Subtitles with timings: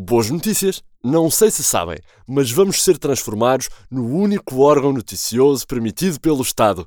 [0.00, 0.80] Boas notícias!
[1.02, 6.86] Não sei se sabem, mas vamos ser transformados no único órgão noticioso permitido pelo Estado.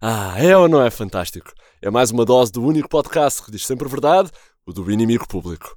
[0.00, 1.52] Ah, é ou não é fantástico?
[1.82, 4.30] É mais uma dose do único podcast que diz sempre a verdade,
[4.64, 5.76] o do inimigo público.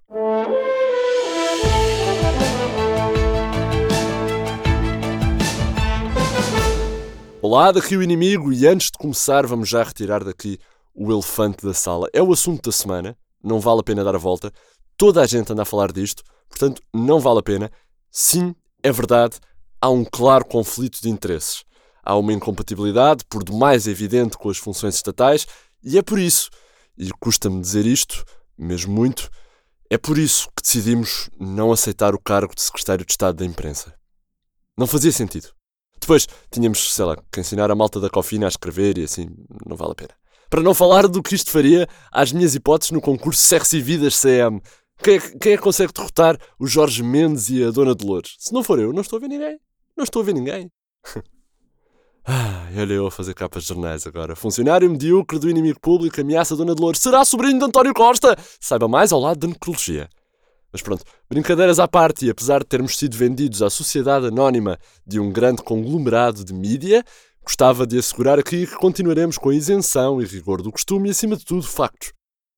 [7.41, 10.59] Olá, daqui o inimigo, e antes de começar, vamos já retirar daqui
[10.93, 12.07] o elefante da sala.
[12.13, 14.51] É o assunto da semana, não vale a pena dar a volta.
[14.97, 16.23] Toda a gente anda a falar disto.
[16.49, 17.71] Portanto, não vale a pena.
[18.11, 19.37] Sim, é verdade,
[19.81, 21.63] há um claro conflito de interesses.
[22.03, 25.47] Há uma incompatibilidade, por demais evidente, com as funções estatais,
[25.83, 26.49] e é por isso,
[26.97, 28.23] e custa-me dizer isto,
[28.57, 29.29] mesmo muito,
[29.89, 33.93] é por isso que decidimos não aceitar o cargo de secretário de Estado da Imprensa.
[34.77, 35.49] Não fazia sentido.
[35.99, 39.27] Depois tínhamos, sei lá, que ensinar a malta da cofina a escrever e assim,
[39.65, 40.13] não vale a pena.
[40.55, 44.61] Para não falar do que isto faria às minhas hipóteses no concurso Sexy Vidas CM,
[45.03, 48.37] quem é, quem é que consegue derrotar o Jorge Mendes e a Dona Dolores?
[48.39, 49.59] Se não for eu, não estou a ver ninguém.
[49.97, 50.71] Não estou a ver ninguém.
[52.25, 54.33] ah, olha eu a fazer capas de jornais agora.
[54.33, 57.01] Funcionário medíocre do inimigo público ameaça a Dona Dolores.
[57.01, 58.33] Será sobrinho de António Costa?
[58.61, 60.07] Saiba mais ao lado da necrologia.
[60.71, 65.19] Mas pronto, brincadeiras à parte, e apesar de termos sido vendidos à sociedade anónima de
[65.19, 67.03] um grande conglomerado de mídia,
[67.45, 71.37] gostava de assegurar aqui que continuaremos com a isenção e rigor do costume e, acima
[71.37, 72.11] de tudo, factos.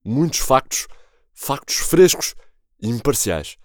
[0.03, 0.87] Muitos factos
[1.37, 2.33] factos frescos
[2.81, 3.57] e imparciais.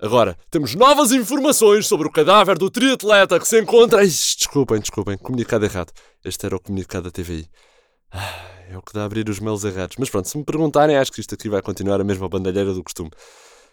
[0.00, 4.00] Agora, temos novas informações sobre o cadáver do triatleta que se encontra.
[4.00, 5.92] Ai, desculpem, desculpem, comunicado errado.
[6.24, 7.46] Este era o comunicado da TVI.
[8.10, 9.96] Ah, é o que dá a abrir os mails errados.
[9.98, 12.82] Mas pronto, se me perguntarem, acho que isto aqui vai continuar a mesma bandalheira do
[12.82, 13.10] costume.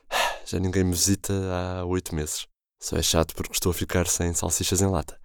[0.09, 2.45] Ah, já ninguém me visita há oito meses.
[2.79, 5.17] Só é chato porque estou a ficar sem salsichas em lata.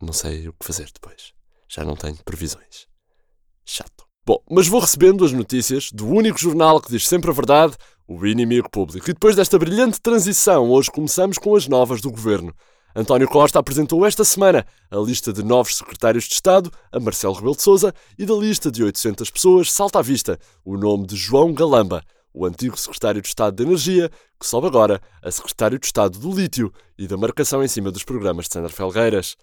[0.00, 1.32] Não sei o que fazer depois.
[1.68, 2.86] Já não tenho previsões.
[3.64, 4.06] Chato.
[4.24, 8.26] Bom, mas vou recebendo as notícias do único jornal que diz sempre a verdade, o
[8.26, 9.10] inimigo público.
[9.10, 12.54] E depois desta brilhante transição, hoje começamos com as novas do governo.
[12.94, 17.56] António Costa apresentou esta semana a lista de novos secretários de Estado a Marcelo Rebelo
[17.56, 21.52] de Sousa e da lista de 800 pessoas salta à vista o nome de João
[21.52, 26.18] Galamba, o antigo secretário de Estado de Energia, que sobe agora a secretário de Estado
[26.18, 29.36] do Lítio e da marcação em cima dos programas de Sandra Felgueiras.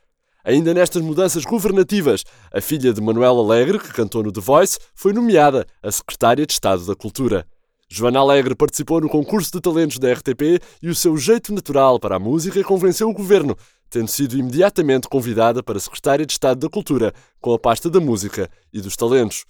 [0.45, 2.23] Ainda nestas mudanças governativas,
[2.53, 6.53] a filha de Manuel Alegre, que cantou no The Voice, foi nomeada a secretária de
[6.53, 7.47] Estado da Cultura.
[7.89, 12.17] Joana Alegre participou no concurso de talentos da RTP e o seu jeito natural para
[12.17, 13.57] a música convenceu o governo,
[13.89, 18.47] tendo sido imediatamente convidada para secretária de Estado da Cultura com a pasta da música
[18.71, 19.45] e dos talentos.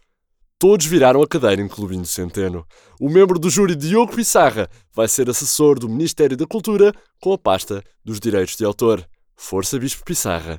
[0.58, 2.66] Todos viraram a cadeira, incluindo Centeno.
[3.02, 7.38] O membro do júri Diogo Pissarra vai ser assessor do Ministério da Cultura com a
[7.38, 9.06] pasta dos direitos de autor.
[9.36, 10.58] Força Bispo Pissarra.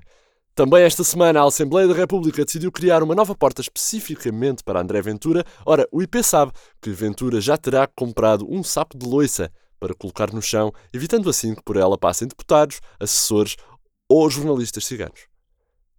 [0.56, 5.02] Também esta semana a Assembleia da República decidiu criar uma nova porta especificamente para André
[5.02, 5.44] Ventura.
[5.66, 6.50] Ora, o IP sabe
[6.80, 11.54] que Ventura já terá comprado um sapo de loiça para colocar no chão, evitando assim
[11.54, 13.54] que por ela passem deputados, assessores
[14.08, 15.26] ou jornalistas ciganos.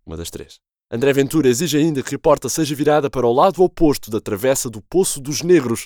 [0.03, 0.57] Uma das três.
[0.91, 4.71] André Ventura exige ainda que a porta seja virada para o lado oposto da travessa
[4.71, 5.85] do Poço dos Negros,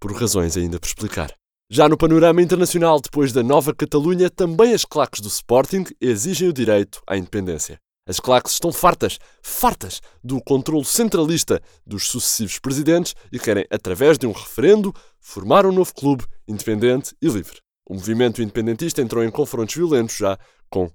[0.00, 1.32] por razões ainda por explicar.
[1.70, 6.52] Já no panorama internacional, depois da nova Catalunha, também as claques do Sporting exigem o
[6.52, 7.83] direito à independência.
[8.06, 14.26] As claques estão fartas, fartas do controle centralista dos sucessivos presidentes e querem, através de
[14.26, 17.58] um referendo, formar um novo clube independente e livre.
[17.88, 20.38] O movimento independentista entrou em confrontos violentos já
[20.68, 20.90] com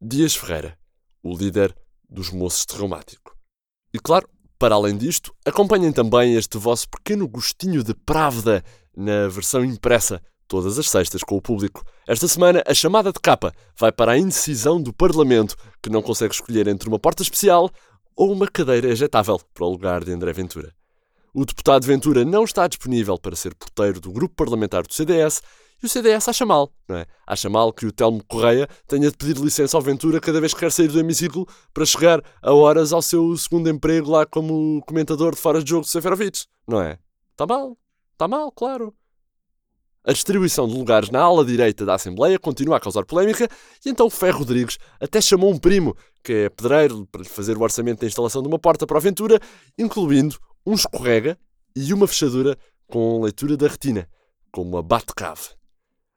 [0.00, 0.78] Dias Ferreira,
[1.22, 1.74] o líder
[2.08, 3.34] dos moços de reumático.
[3.92, 4.28] E claro,
[4.58, 8.62] para além disto, acompanhem também este vosso pequeno gostinho de práveda
[8.94, 11.84] na versão impressa todas as sextas com o público.
[12.08, 16.34] Esta semana, a chamada de capa vai para a indecisão do Parlamento, que não consegue
[16.34, 17.70] escolher entre uma porta especial
[18.16, 20.74] ou uma cadeira ejetável para o lugar de André Ventura.
[21.32, 25.40] O deputado Ventura não está disponível para ser porteiro do grupo parlamentar do CDS
[25.80, 27.06] e o CDS acha mal, não é?
[27.24, 30.58] Acha mal que o Telmo Correia tenha de pedir licença ao Ventura cada vez que
[30.58, 35.32] quer sair do hemiciclo para chegar a horas ao seu segundo emprego lá como comentador
[35.32, 36.98] de fora de jogo de Seferovic, não é?
[37.30, 37.78] Está mal,
[38.14, 38.92] está mal, claro.
[40.02, 43.46] A distribuição de lugares na ala direita da Assembleia continua a causar polémica
[43.84, 45.94] e então Ferro Rodrigues até chamou um primo,
[46.24, 49.00] que é pedreiro, para lhe fazer o orçamento da instalação de uma porta para a
[49.00, 49.38] aventura,
[49.78, 51.38] incluindo um escorrega
[51.76, 52.56] e uma fechadura
[52.86, 54.08] com leitura da retina,
[54.50, 55.50] como uma Batcave.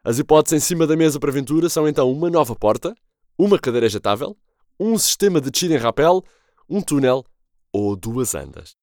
[0.01, 2.95] As hipóteses em cima da mesa para a aventura são então uma nova porta,
[3.38, 4.38] uma cadeira ejetável,
[4.79, 6.24] um sistema de tiro em rapel,
[6.69, 7.25] um túnel
[7.74, 8.75] ou duas andas.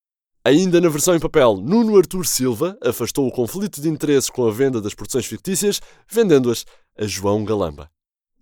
[0.42, 4.50] Ainda na versão em papel, Nuno Artur Silva afastou o conflito de interesses com a
[4.50, 6.64] venda das produções fictícias, vendendo-as
[6.98, 7.90] a João Galamba.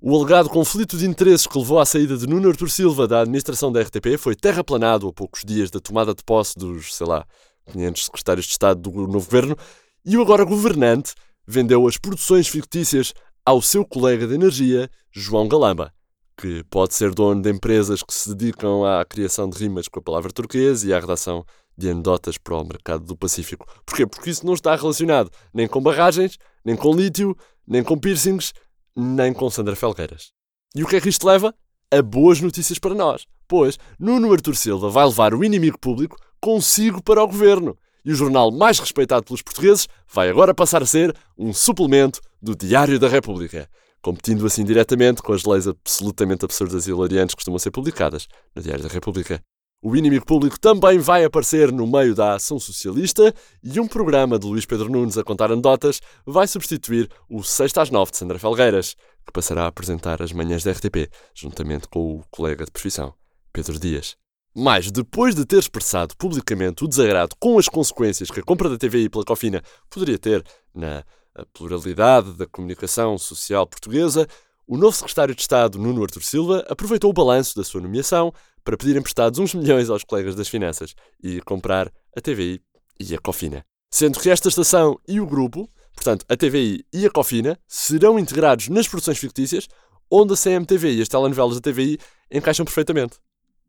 [0.01, 3.73] O alegado conflito de interesses que levou à saída de Nuno Artur Silva da administração
[3.73, 7.27] da RTP foi terraplanado a poucos dias da tomada de posse dos, sei lá,
[7.73, 9.57] 500 secretários de Estado do novo governo,
[10.05, 11.15] e o agora governante
[11.45, 13.13] vendeu as produções fictícias
[13.45, 15.93] ao seu colega de energia, João Galamba,
[16.37, 20.03] que pode ser dono de empresas que se dedicam à criação de rimas com a
[20.03, 21.45] palavra turquês e à redação
[21.79, 23.65] de anedotas para o mercado do Pacífico.
[23.87, 24.05] Porquê?
[24.05, 27.37] Porque isso não está relacionado nem com barragens, nem com lítio,
[27.67, 28.53] nem com piercings,
[28.97, 30.33] nem com Sandra Felgueiras.
[30.75, 31.55] E o que é que isto leva?
[31.91, 33.25] A boas notícias para nós.
[33.47, 37.79] Pois Nuno Artur Silva vai levar o inimigo público consigo para o governo.
[38.05, 42.57] E o jornal mais respeitado pelos portugueses vai agora passar a ser um suplemento do
[42.57, 43.69] Diário da República,
[44.03, 48.63] competindo assim diretamente com as leis absolutamente absurdas e hilariantes que costumam ser publicadas no
[48.63, 49.43] Diário da República.
[49.81, 53.33] O inimigo público também vai aparecer no meio da ação socialista
[53.63, 57.89] e um programa de Luís Pedro Nunes a contar anedotas vai substituir o 6 às
[57.89, 62.25] 9 de Sandra Felgueiras, que passará a apresentar as manhãs da RTP, juntamente com o
[62.29, 63.15] colega de profissão,
[63.53, 64.17] Pedro Dias.
[64.53, 68.77] Mas, depois de ter expressado publicamente o desagrado com as consequências que a compra da
[68.77, 70.45] TVI pela Cofina poderia ter
[70.75, 71.05] na
[71.53, 74.27] pluralidade da comunicação social portuguesa,
[74.69, 78.31] o novo secretário de Estado, Nuno Artur Silva, aproveitou o balanço da sua nomeação
[78.63, 82.61] para pedir emprestados uns milhões aos colegas das finanças e comprar a TVI
[83.01, 83.65] e a Cofina.
[83.91, 88.69] Sendo que esta estação e o grupo, portanto a TVI e a Cofina, serão integrados
[88.69, 89.67] nas produções fictícias,
[90.11, 91.99] onde a CMTV e as telenovelas da TVI
[92.31, 93.17] encaixam perfeitamente.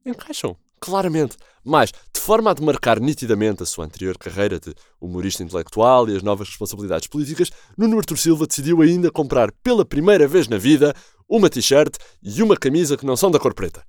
[0.05, 1.93] Encaixam claramente, mas
[2.29, 4.71] forma a demarcar nitidamente a sua anterior carreira de
[5.01, 10.27] humorista intelectual e as novas responsabilidades políticas, Nuno Artur Silva decidiu ainda comprar pela primeira
[10.27, 10.93] vez na vida
[11.27, 13.83] uma t-shirt e uma camisa que não são da cor preta,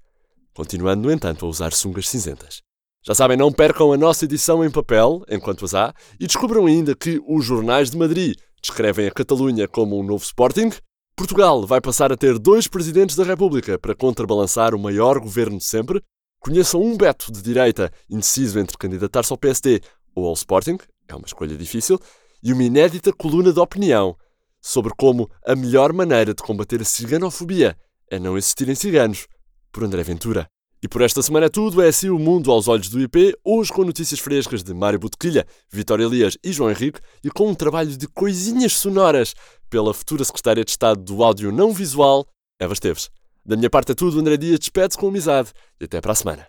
[0.54, 2.62] continuando, no entanto, a usar sungas cinzentas.
[3.04, 6.94] Já sabem, não percam a nossa edição em papel, enquanto as há, e descubram ainda
[6.94, 10.70] que os jornais de Madrid descrevem a Catalunha como um novo Sporting,
[11.14, 15.64] Portugal vai passar a ter dois presidentes da República para contrabalançar o maior governo de
[15.64, 16.02] sempre,
[16.40, 19.82] Conheçam um Beto de direita indeciso entre candidatar-se ao PSD
[20.14, 22.00] ou ao Sporting, é uma escolha difícil,
[22.42, 24.16] e uma inédita coluna de opinião
[24.58, 27.76] sobre como a melhor maneira de combater a ciganofobia
[28.10, 29.26] é não existirem ciganos,
[29.70, 30.48] por André Ventura.
[30.82, 33.70] E por esta semana é tudo, é assim o mundo aos olhos do IP, hoje
[33.70, 37.94] com notícias frescas de Mário Botequilha, Vitória Elias e João Henrique, e com um trabalho
[37.94, 39.34] de coisinhas sonoras
[39.68, 42.26] pela futura Secretária de Estado do Áudio Não Visual,
[42.58, 43.10] Eva Esteves.
[43.50, 45.50] Da minha parte é tudo, André Dias despede-se com amizade
[45.80, 46.46] e até para a semana.